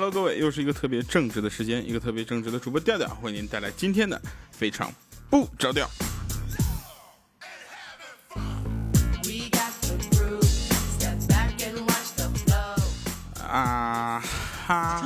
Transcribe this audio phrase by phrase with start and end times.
[0.00, 4.22] Hello，各位，又是一个特别正直的时间，一个特别正直的主播调调，为您带来今天的
[4.52, 4.92] 非常
[5.28, 5.90] 不着调。
[13.42, 14.22] 啊
[14.68, 15.02] 哈，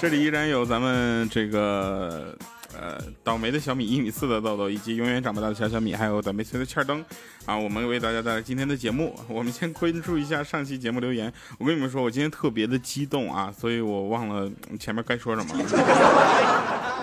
[0.00, 2.34] 这里依然有咱们这个。
[2.84, 7.02] 呃，倒霉的小米一米四的豆豆，以及永远长不大的小小米，还有倒霉催的欠灯
[7.46, 9.18] 啊，我们为大家带来今天的节目。
[9.26, 11.32] 我们先关注一下上期节目留言。
[11.56, 16.93] 我跟你们说，我今天特别的激动啊，所以我忘了前面该说什么。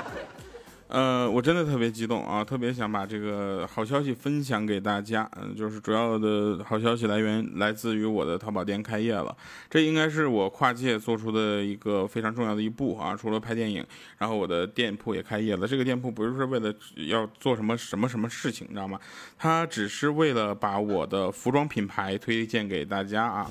[0.91, 5.30] 呃，我真的特别激动啊，特别想把这个好消息分享给大家。
[5.40, 9.34] 嗯，就是主要的好消息来源来自于我的淘宝店开业了，
[9.70, 13.16] 这应该是我跨界做出的一个非常重要的一步啊。
[13.16, 13.81] 除了拍电影，
[14.17, 15.66] 然后我的店铺也开业了。
[15.66, 16.73] 这个店铺不是说为了
[17.08, 19.00] 要做什么什么什么事情，你知道吗？
[19.38, 23.50] 它只是为了把我的服装品牌推荐给大家啊。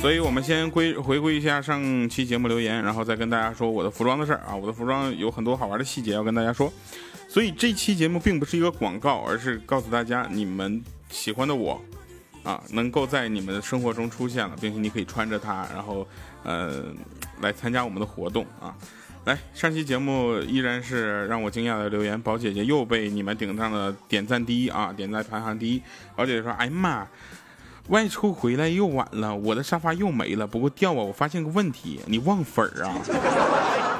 [0.00, 4.56] 所以，我们先归回顾一下上期节目留言，然后再跟大家说我的服装的事儿啊。
[4.56, 6.72] 我的服装有很多好玩的细节要跟大家说，
[7.28, 11.78] 所以这期节目并不是一个广告，而是告诉大家你们喜欢的我
[12.42, 16.08] 啊，能够在你们的生活中出现了，并且你可以穿着它，然后
[16.44, 16.82] 呃
[17.42, 18.74] 来参加我们的活动啊。
[19.26, 25.82] 来，上期节目依然是让我惊讶的留言，宝姐姐又被你们顶上了点赞第一啊，点赞排行第一。
[26.16, 27.06] 宝姐姐说：“哎呀妈！”
[27.90, 30.46] 外出回来又晚了，我的沙发又没了。
[30.46, 32.94] 不过掉啊，我发现个问题，你忘粉儿啊？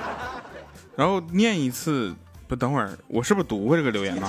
[0.96, 2.14] 然后念一次，
[2.46, 4.28] 不等会儿，我是不是读过这个留言呢？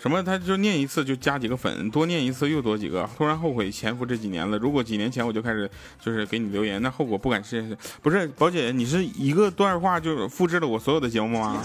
[0.00, 0.20] 什么？
[0.20, 3.08] 他就念一次就加几个粉，多念一次又多几个。
[3.16, 4.58] 突然后悔潜伏这几年了。
[4.58, 5.70] 如果几年前我就开始
[6.00, 7.70] 就是给你留言，那后果不敢设想。
[8.02, 11.62] 不是，宝姐，你是一个段话就复制了我所有的节目吗？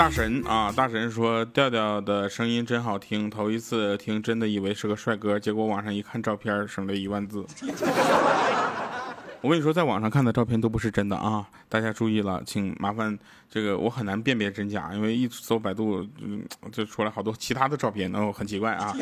[0.00, 7.44] 大神啊，大神说调调的声音真好听，头一次听真的以为是个帅哥，结果网上一看照片，省了一万字。
[9.42, 13.18] 我跟你说，在网上看的照片都不是真的啊，大家注意了，请麻烦
[13.50, 16.42] 这个我很难辨别真假，因为一搜百度，嗯，
[16.72, 18.96] 就出来好多其他的照片，然后很奇怪啊。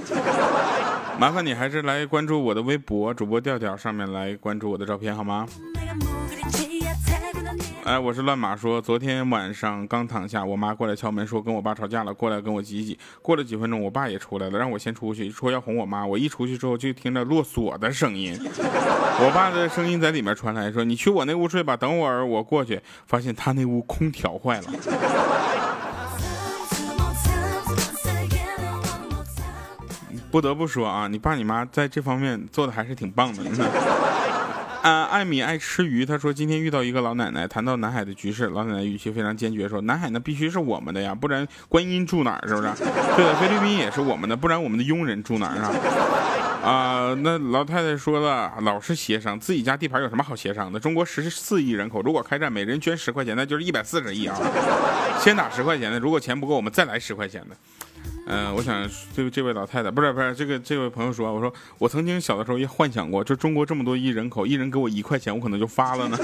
[1.17, 5.47] 麻烦你还是来关注我的微博主播调调，上面来关注我的照片好吗？
[7.89, 12.99] 哎，我是乱马说，昨天晚上刚躺下，我妈过来敲门，说跟我爸吵架了，过来跟我挤挤。
[13.23, 16.05] 过了几分钟，我爸也出来了，让我先出去，说要哄我妈。
[16.05, 24.67] 我一出去之后，就听着落锁的声音，我爸的声音在里面传来，说你去我那屋睡吧，等会儿我过去，发现他那屋空调坏了。
[30.31, 33.43] 不得不说啊，你爸你妈在这方面做的还是挺棒的。
[34.83, 36.07] 啊，艾米爱吃鱼。
[36.07, 42.49] 他说今天遇到一个老奶奶，谈到南海的局势，老奶奶语气非常坚决，说南海那必须是我们的呀，不然观音住哪儿？
[42.49, 42.69] 是不是？
[43.17, 45.73] 对的，菲律宾也是我们的，不然我们的佣人住哪儿啊？
[46.63, 50.79] 啊，那老太太说了，老是协商，自己家地盘有什么好协商的？
[50.79, 54.37] 中国十四亿人口，如果开战，每人捐十块钱，那就是一百四十亿啊。
[55.19, 57.57] 先打十块钱的，如果钱不够，我们再来十块钱的。
[58.31, 66.19] 嗯，我想这这位老太太不是不是这个这位朋友说，我说我曾经小的时候也幻想过，就中国这么多亿人口，一人给我一块钱，我可能就发了呢。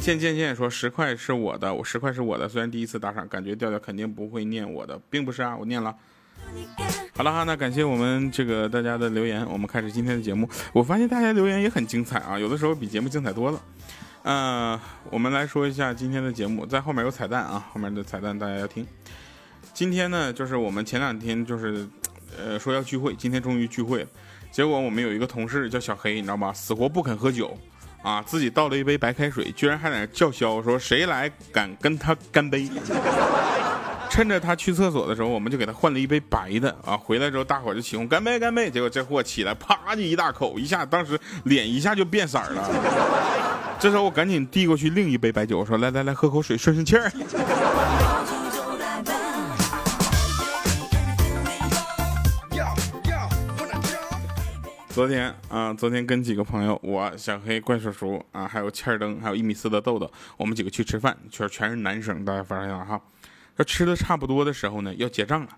[0.00, 2.48] 渐渐渐说十块是我的，我十块是我的。
[2.48, 5.94] 虽然第一次打赏，感觉调调肯定不会念我的，并不是啊，我念了。
[7.14, 10.48] 好了哈，那感谢我们这个大家的留言，我们开始今天的节目。
[10.72, 13.62] 我发现大家留言也很精彩啊，有的时候比节目精彩多了。
[14.22, 18.86] 呃，我们来说一下今天的节目，在后面有彩蛋啊，后面的彩蛋大家要听。
[19.74, 21.88] 今天呢，就是我们前两天就是，
[22.38, 24.08] 呃，说要聚会，今天终于聚会了。
[24.52, 26.52] 结果我们有一个同事叫小黑，你知道吗？
[26.52, 27.58] 死活不肯喝酒，
[28.02, 32.70] 啊，自己倒了一杯白开水，居然还在那叫嚣说谁来敢跟他干杯。
[34.12, 36.94] 趁着他去厕所的时候，我们就给他换了一杯白的啊。
[36.94, 38.70] 回来之后，大伙就起哄干杯干杯。
[38.70, 42.68] 结果这货起来啪就一大口，一下当时脸一下就变色了。
[43.80, 47.10] 这时候我赶紧递过去另一杯白酒，我说：“来来来，喝口水顺顺气儿。
[54.92, 63.00] ”昨天啊，昨天跟几个朋友，我小黑、怪叔叔啊，还有欠儿灯，还有一米四的豆豆，我们几个去吃饭，全全是男生，大家发现了哈。
[63.56, 65.48] 要吃的差不多的时候呢，要结账了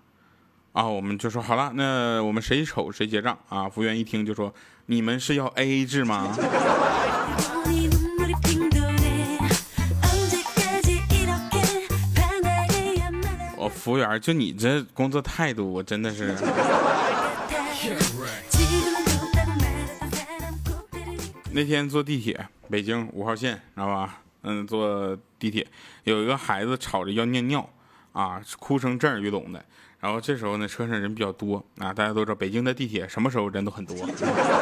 [0.73, 3.69] 啊，我们就说好了，那我们谁丑谁结账啊。
[3.69, 4.53] 服务员一听就说
[4.87, 6.35] ：“你们是要 A A 制吗？”
[13.57, 16.35] 我服务员，就你这工作态度，我真的是。
[21.51, 24.21] 那天坐地铁，北京五号线，知道吧？
[24.41, 25.65] 嗯，坐地铁
[26.03, 27.69] 有一个孩子吵着要尿尿，
[28.15, 29.63] 啊，哭声震耳欲聋的。
[29.99, 33.95] 然后这时候呢，车上人比较多啊，大家都知道北京的地铁什么时候人都很多。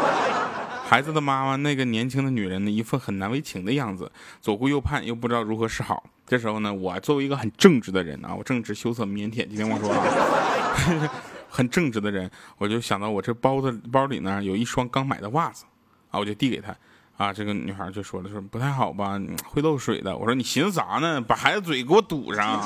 [0.84, 4.12] 孩子的妈妈那个年轻的女人呢，一副很难为情的样子，
[4.42, 6.04] 左顾右盼又不知道如何是好。
[6.26, 11.12] 这时候呢，我作为一个很正直的人啊，我正直、羞涩、腼腆，你听我说啊，
[11.50, 15.66] 很正直的人，我就想到我这包子包里呢有一双刚买的袜子
[16.12, 16.76] 啊，我就递给她。
[17.18, 20.18] 啊，这个女孩就说了，说不太好吧，会漏水的。
[20.18, 21.22] 我说你寻思啥呢？
[21.22, 22.62] 把孩子嘴给我堵上。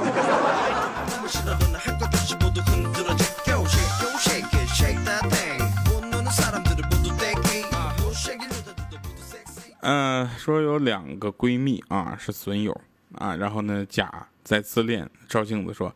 [9.81, 12.75] 嗯，说有两个闺蜜啊，是损友
[13.15, 14.09] 啊，然后呢，甲
[14.43, 15.93] 在自恋，照镜子说：“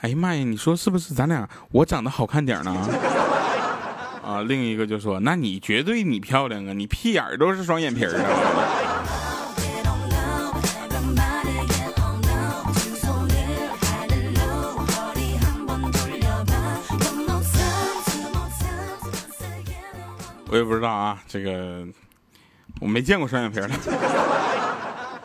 [0.00, 2.74] 哎呀妈呀，你说是不是咱俩我长得好看点呢？”
[4.22, 8.24] 啊，另一个就说：“那你绝对你漂亮啊，你屁眼儿都是双眼皮儿啊。”
[20.52, 21.86] 我也不知道啊，这个
[22.80, 23.68] 我没见过双眼皮的。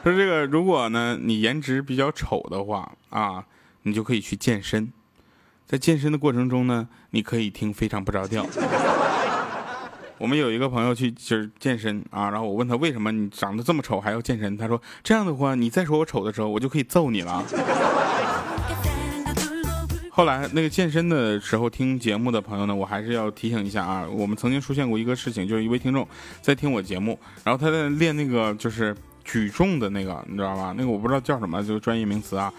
[0.04, 3.44] 说这个，如果呢你颜值比较丑的话啊，
[3.82, 4.94] 你就可以去健身。
[5.66, 8.46] 在健身的过程中呢，你可以听非常不着调。
[10.18, 17.44] 我们有一个朋友去就是健身啊，然后我问他为什么你长得这么丑还要健身，他说这样的话你再说我丑的时候，我就可以揍你了。
[20.10, 26.08] 后来那个健身的时候听节目的朋友呢，我还是要提醒一下啊，我们曾经出现过一个事情，就是一位听众
[26.42, 28.96] 在听我节目，然后他在练那个就是
[29.26, 30.74] 举重的那个，你知道吧？
[30.78, 32.54] 那个我不知道叫什么，就是专业名词啊。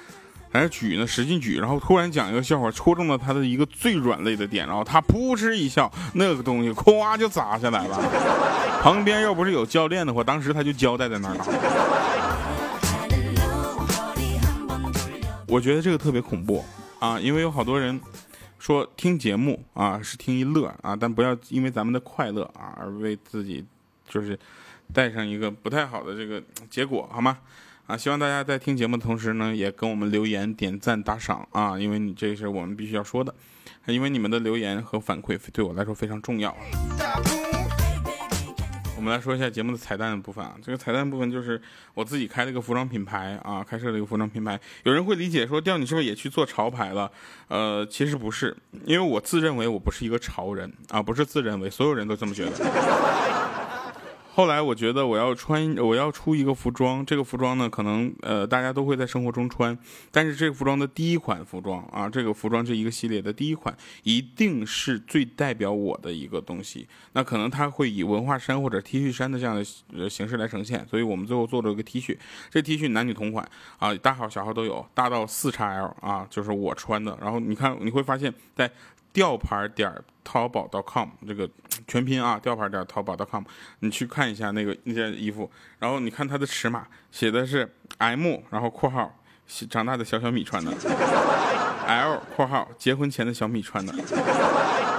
[0.60, 7.98] 在举呢，使劲举，然后突然讲一个笑话，戳中了他的一个最软肋的点，然后他噗嗤一笑，那个东西咵就砸下来了。
[8.82, 11.44] 旁边要不是有教练的话，当时他就交代在那儿了。
[15.48, 16.64] 我觉得这个特别恐怖
[16.98, 18.00] 啊，因为有好多人
[18.58, 23.64] 说听节目啊是听一乐啊，但不要因为咱们的快乐啊而为自己
[24.08, 24.38] 就是
[24.92, 27.38] 带上一个不太好的这个结果，好吗？
[27.86, 33.32] 啊，希望大家在听节目的同时呢，也跟我们留言、点赞、打赏啊，因为你这是我们必须要说的，
[33.86, 36.52] 因为你们的留言和反馈对我来说非常重要。
[38.96, 41.62] 我们来说一下节目的彩蛋的部分啊，这个彩蛋部分就是
[41.94, 44.60] 我自己开了一个服装品牌啊，开设了一个服装品牌。
[44.82, 47.08] 有人会理解说，调你是不是也去做潮牌了？
[47.46, 53.35] 呃，其实不是，因为我自认为我不是一个潮人啊，不是自认为，所有人都这么觉得。
[54.36, 57.04] 后来我觉得我要穿，我要出一个服装。
[57.06, 59.76] 这个服装呢，可能呃大家都会在生活中穿，
[60.10, 66.86] 但是这个服装的第一款服装啊，这个服装这一个系列的第一款，一定是最代表我的一个东西。
[67.14, 70.86] 那可能它会以文化衫或者 T 恤衫的这样的形式来呈现。
[70.86, 72.14] 所以我们最后做了一个 T 恤，
[72.50, 73.48] 这 T 恤男女同款
[73.78, 77.16] 啊，大号小号都有，大到四 x L 啊，就是我穿的。
[77.22, 78.70] 然后你看你会发现在。
[79.16, 79.90] 吊牌点
[80.22, 81.48] 淘宝 .com 这个
[81.88, 83.42] 全拼啊，吊牌点淘宝 .com，
[83.78, 87.66] 你去看一下那个那件衣服，然后你看它的尺码写的是
[87.96, 89.18] M，然后括号
[89.70, 90.70] 长大的小小米穿的
[91.86, 93.94] ，L 括号结婚前的小米穿的，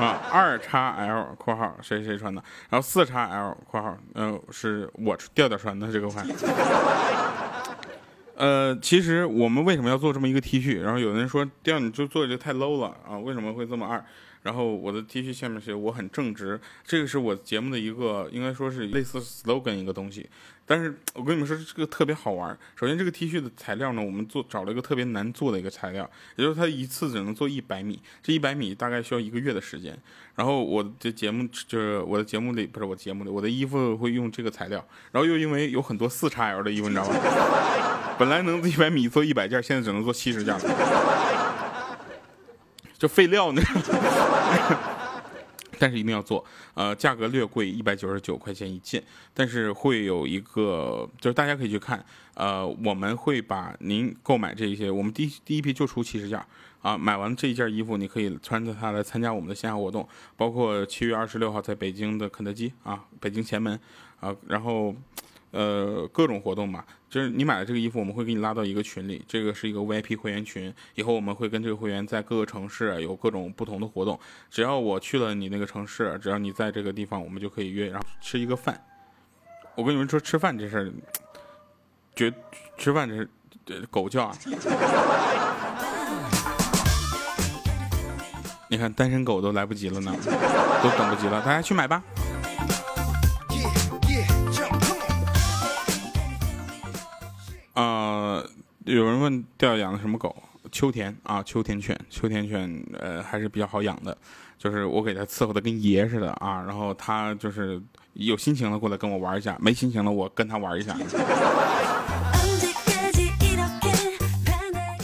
[0.04, 6.26] 啊二叉 L 括号谁谁穿的，然后四叉 L 括号嗯是我调调穿的这个款。
[8.38, 10.80] 呃，其实我们为什么要做这么一个 T 恤？
[10.80, 13.18] 然后有人说，这样你就做的就太 low 了啊？
[13.18, 14.04] 为什么会这么二？
[14.44, 20.30] 然后我的 T 恤下面写我很正直，这个是我节目的一个，应该说是类似 slogan 一个东西。
[20.68, 22.56] 但是我跟你们说，这个特别好玩。
[22.76, 29.98] 首先，这个 T 恤的材料呢，我们做找了一个特别难做的一个材料，也就是它一次只能做一百米，这一百米大概需要一个月的时间。
[30.36, 34.86] 然后我的节目就是我的节目里不是我节目里，我的衣服会用这个材料。
[35.12, 38.07] 然后又因为有很多四叉 L 的衣服，你知道吗？
[38.18, 40.58] 本来能一百米做一百件，现在只能做七十件，
[42.98, 43.62] 就废料呢。
[45.80, 46.44] 但是一定要做，
[46.74, 49.04] 呃，价格略贵，一百九十九块钱一件，
[49.36, 56.44] 但是会有一个，就是大家可以去看，呃，我们会把您购买这一些，我们第一第一批就出七十件，
[56.82, 63.80] 啊，买完这一件衣服，你可以穿着它来参加我们的线下活动，包括七月二十六号在北京的肯德基啊，北京前门，
[64.20, 64.96] 啊，然后。
[65.58, 70.72] 呃，各种活动嘛，就是你买了这个衣服，我们会给你拉到一个群里，这个是一个 VIP 会员群。
[70.94, 74.20] 以后我们会跟这个会员在各个城市有各种不同的活动。
[74.52, 78.80] 只要我去了你那个城市，只要你在这个地方，我们就可以约，然后吃一个饭。
[79.74, 80.92] 我跟你们说，吃饭这事儿，
[82.16, 82.32] 绝
[82.78, 83.28] 吃饭这是
[83.90, 84.38] 狗叫啊！
[88.70, 90.16] 你看，单身狗都来不及了呢，
[90.84, 92.04] 都等不及了，大家去买吧。
[98.88, 100.34] 有人问调养的什么狗？
[100.72, 104.18] 秋田啊，秋田犬，秋田犬呃还是比较好养的，
[104.58, 107.82] 就是我给它伺候的跟爷似的啊，然后它就是
[108.14, 110.96] 有心情了过来跟我玩一下，没心情了我跟它玩一下。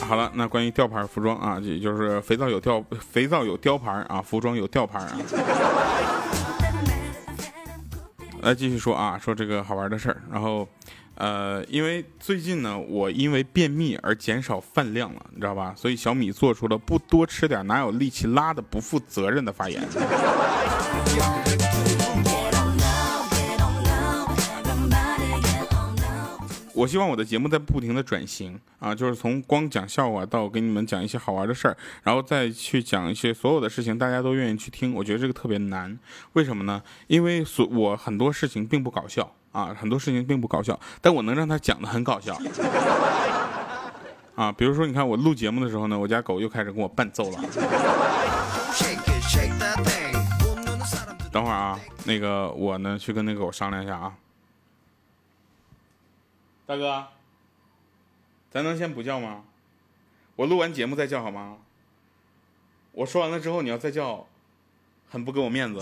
[0.07, 5.17] 好了，那关于吊牌服装啊，也就是肥皂有吊，肥皂有吊牌啊，服装有吊牌啊。
[8.43, 10.21] 来继续说啊，说这个好玩的事儿。
[10.31, 10.67] 然后，
[11.15, 15.73] 呃，因为最近呢，我因为便秘而减少饭量了，你知道吧？
[15.77, 19.81] 所以小米做出了不多吃点哪有力气拉的不负责任的发言。
[26.75, 34.91] 我希望我的节目在不停的转型啊，就是从光讲笑话到给你们讲一些好玩的事儿，然后再去讲一些所有的事情，大家都愿意去听。
[34.95, 35.97] 我觉得这个特别难，
[36.33, 36.81] 为什么呢？
[37.05, 42.37] 因为所我很多事情并不搞笑啊，很多事情并不搞笑，但我能让他讲的很搞笑
[44.35, 44.51] 啊。
[44.51, 47.39] 比如说，你看我录节目的时候呢，我家狗又开始跟我伴奏了。
[51.31, 54.13] 等会儿啊，那个我呢去跟那个狗商量一下啊。
[56.65, 57.05] 大哥，
[58.51, 59.43] 咱能先不叫吗？
[60.35, 61.57] 我录完节目再叫好吗？
[62.91, 64.25] 我说完了之后你要再叫，
[65.11, 65.79] 很不给我面子。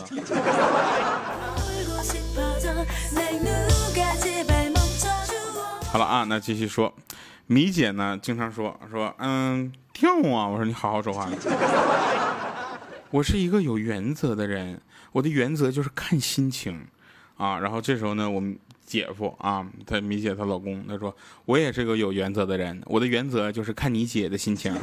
[5.92, 6.94] 好了啊，那继续说，
[7.48, 11.30] 米姐呢经常说说嗯跳啊，我说你好好说话。
[13.10, 14.80] 我是一个有原则的人，
[15.12, 16.88] 我的原则就是看心情
[17.36, 17.60] 啊。
[17.60, 18.58] 然后这时候呢，我们。
[18.84, 24.74] 姐夫啊，他米姐她老公，他说我也是个有原则的人，我的原则就是看你姐的心情。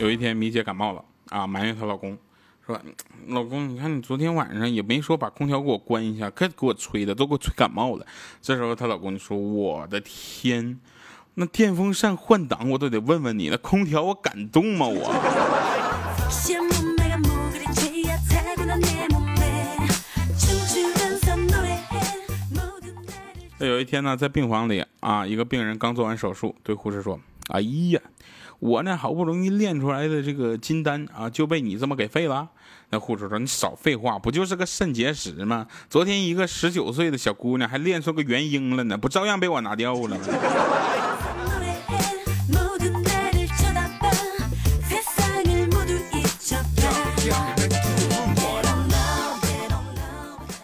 [0.00, 2.18] 有一天米姐感冒了啊，埋怨她老公
[2.66, 2.80] 说
[3.28, 8.04] ：“老公，你看你昨天晚上也没说把空调给我关一下，可给我吹的都给我吹感冒了。”
[8.42, 10.80] 这时候她老公就说：“我的天，
[11.34, 15.14] 那电风扇换挡我都得问问你，那空调我敢动吗我？”
[23.66, 27.18] 有一天呢，在病房里啊，一个病人刚做完手术，对护士说
[27.48, 28.00] ：“哎呀，
[28.58, 32.48] 我呢好不容易练出来的这个金丹啊，就被你这么给废了。”
[32.90, 35.66] 那护士说：“你少废话，不就是个肾结石吗？
[35.88, 40.24] 昨天一个十九岁的小姑娘还练出个元婴了呢，不照样被我拿掉了吗？”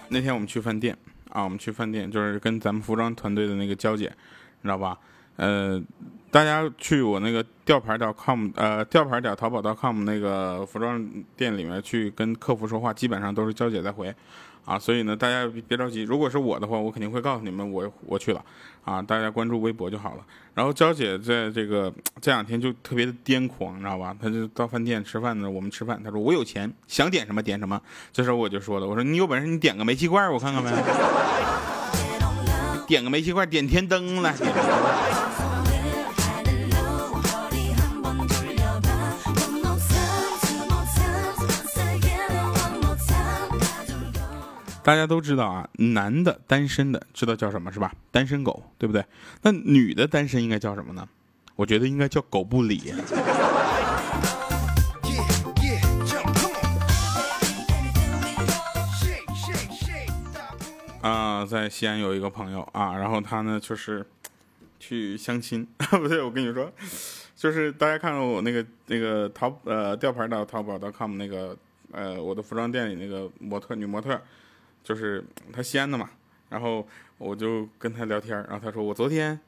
[0.08, 0.96] 那天我们去饭店。
[1.30, 4.04] 啊，我们去饭店，就是跟咱们服装团队的那个娇姐，
[4.60, 4.98] 你知道吧？
[5.36, 5.82] 呃，
[6.32, 14.12] 大家去我那个吊牌点 com，呃，吊牌点淘宝 com 那个服装店里面去跟客服说话，基本上都是娇姐在回。
[14.64, 16.02] 啊，所以呢，大家别着急。
[16.02, 18.42] 如果是我的话，我肯定会告诉你们，我我去了。
[18.82, 20.24] 啊，大家关注微博就好了。
[20.54, 24.16] 然后娇姐在这个这两天就特别的癫狂，你知道吧？
[24.18, 27.78] 她就到饭店吃饭呢，我们吃饭，她说我有钱，想点什么点什么。
[28.10, 30.72] 这时候我就说了，我说你有本事你点个煤气罐，我看看呗。
[32.88, 34.32] 点个煤气罐，点天灯了。
[44.84, 47.94] 大家都知道啊，男的单身的知道叫什么是吧？
[48.10, 49.04] 单身狗，对不对？
[49.42, 51.08] 那女的单身应该叫什么呢？
[51.54, 52.92] 我觉得应该叫狗不理。
[61.00, 64.04] 啊，在西安有一个朋友啊，然后他呢就是
[64.80, 66.72] 去相亲， 不对，我跟你说，
[67.36, 71.56] 就是大家看到我那个那个淘呃吊牌到淘宝 .com 那个
[71.92, 74.20] 呃我的服装店里那个模特女模特。
[74.82, 76.10] 就是他西安的嘛，
[76.48, 76.86] 然后
[77.18, 79.38] 我就跟他聊天，然后他说我昨天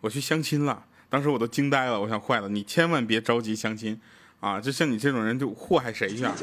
[0.00, 4.00] 我去相亲了，当时我都惊呆了，我想坏了，你千万别着急相亲
[4.40, 6.34] 啊，就像你这种人就祸害谁去啊？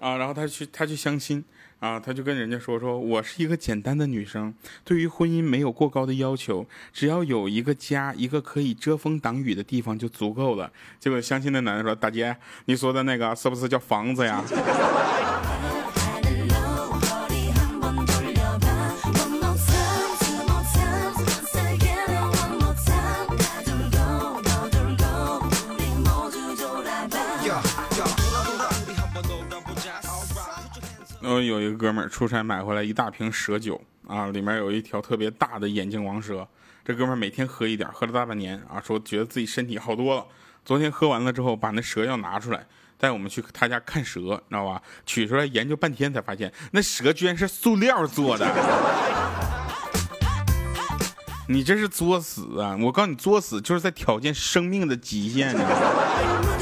[0.00, 1.42] 啊，然后他去他去相亲
[1.80, 4.54] 啊，他就跟人家说说我是一个简单的女生，
[4.84, 10.70] 对于婚姻没有过高的要求，只要有一个家，一个可以遮风挡雨的地方就足够了。
[11.00, 14.44] 结果相亲的男的说大姐，你说的那个是不是叫房子呀？
[31.46, 36.46] 有一个哥们儿出差买回来一大瓶蛇酒啊，里面有一条特别大的眼镜王蛇。
[36.84, 40.26] 这哥们儿每天喝一点，喝了大半年啊，说觉得自己身体好多了。
[40.64, 42.66] 昨天喝完了之后，把那蛇药拿出来，
[42.98, 44.82] 带我们去他家看蛇，知道吧？
[45.06, 48.46] 取出来研究半天，才发现那蛇居然是塑料做的。
[51.46, 52.74] 你这是作死啊！
[52.80, 55.48] 我告诉你，作死就是在挑战生命的极限。
[55.50, 56.53] 你知道吗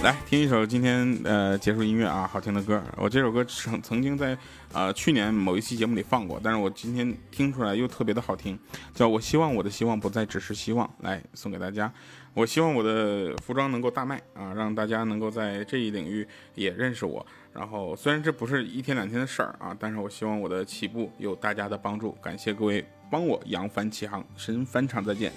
[0.00, 2.80] 来听一首今天呃结束音乐啊，好听的歌。
[2.96, 4.38] 我这首歌曾曾经在
[4.72, 8.56] 呃去年某一期节目里放过，但是我今天听出来又特别的好听，
[8.94, 11.92] 叫我希望我的希望不再只是希望，来送给大家。
[12.32, 17.26] 我希望我的服装能够大卖啊，让大家能够在这一领域也认识我。
[17.52, 22.12] 然后虽然这不是一天两天的事儿啊，但是我希望我的起步有大家的帮助。
[22.22, 25.32] 感谢各位帮我扬帆起航，神返场再见。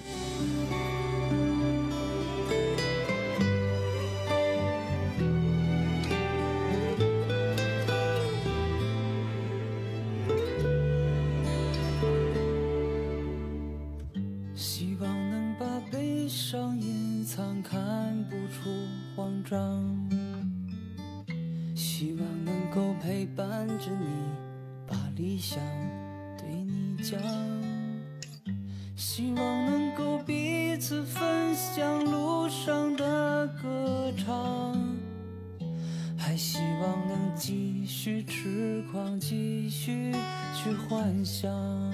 [28.95, 34.77] 希望能够彼此分享路上的歌唱，
[36.17, 40.13] 还希望能继续痴狂，继续
[40.55, 41.90] 去幻想。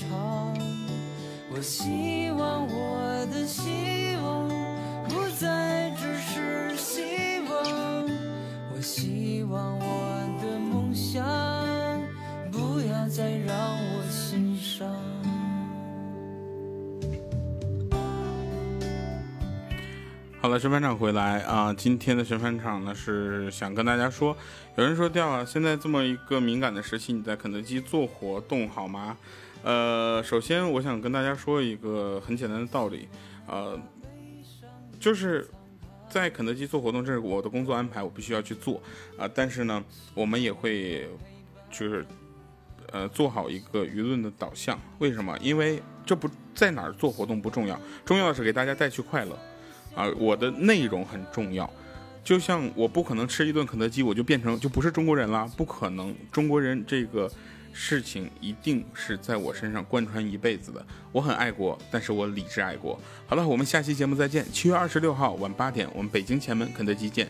[0.00, 0.56] 长，
[1.50, 4.48] 我希望我的希望
[5.06, 8.08] 不再只是希望，
[8.74, 11.22] 我希望我的梦想
[12.50, 14.88] 不要再让我心伤。
[20.40, 21.74] 好了，神返场回来啊！
[21.74, 24.34] 今天的神返场呢是想跟大家说。
[24.76, 29.18] 有人说掉啊，现在这么一个敏感的时期，你在肯德基做活动好吗？
[29.62, 33.08] 呃，首先我想跟大家说一个很简单的道理，
[33.46, 33.78] 呃，
[34.98, 35.48] 就是
[36.08, 38.82] 在肯德基做活动，这是我的工作安排，我必须要去做
[39.18, 39.28] 啊。
[39.34, 41.08] 但是呢，我们也会
[41.70, 42.04] 就是
[42.90, 44.80] 呃做好一个舆论的导向。
[44.98, 45.36] 为什么？
[45.40, 49.38] 因为这不在哪儿做活动不重要，重要的是给大家带去快乐
[49.94, 50.08] 啊。
[50.16, 51.70] 我的内容很重要。
[52.22, 56.14] 就像我不可能吃一顿肯德基，我就变成就不是中国人了，不可能。
[56.30, 57.30] 中国人这个
[57.72, 60.84] 事情一定是在我身上贯穿一辈子的。
[61.12, 63.00] 我很爱国，但是我理智爱国。
[63.26, 64.44] 好了，我们下期节目再见。
[64.52, 67.28] 七月二十六号晚八点，我们北京前门肯德基见。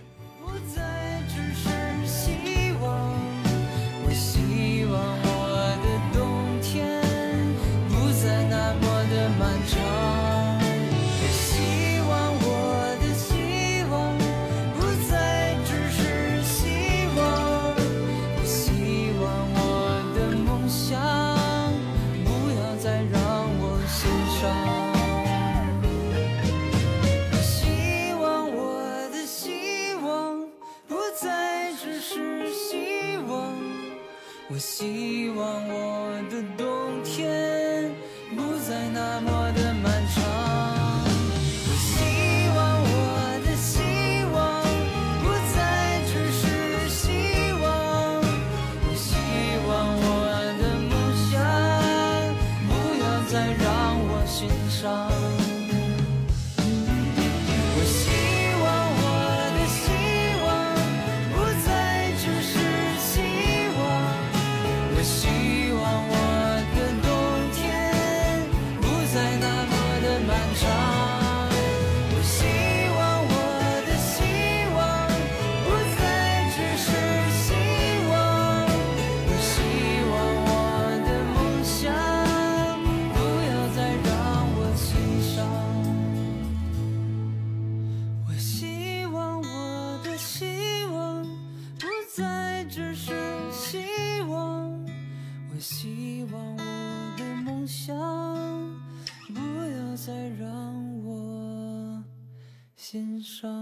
[103.23, 103.60] 上。